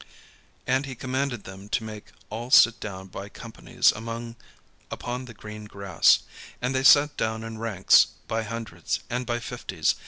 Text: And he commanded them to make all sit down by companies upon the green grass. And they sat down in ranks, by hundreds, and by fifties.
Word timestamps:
And 0.65 0.87
he 0.87 0.95
commanded 0.95 1.43
them 1.43 1.69
to 1.69 1.83
make 1.83 2.05
all 2.31 2.49
sit 2.49 2.79
down 2.79 3.09
by 3.09 3.29
companies 3.29 3.91
upon 3.95 5.25
the 5.25 5.33
green 5.35 5.65
grass. 5.65 6.21
And 6.59 6.73
they 6.73 6.81
sat 6.83 7.15
down 7.17 7.43
in 7.43 7.59
ranks, 7.59 8.07
by 8.27 8.41
hundreds, 8.41 9.01
and 9.11 9.27
by 9.27 9.37
fifties. 9.39 9.93